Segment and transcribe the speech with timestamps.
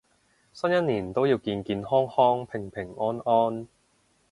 [0.51, 3.67] 新一年都要健健康康平平安安